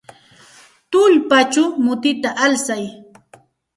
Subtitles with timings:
[0.91, 2.85] Tullpachaw mutita alsay.